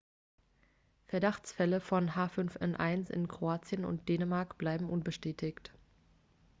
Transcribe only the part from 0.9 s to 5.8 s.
verdachtsfälle von h5n1 in kroatien und dänemark bleiben unbestätigt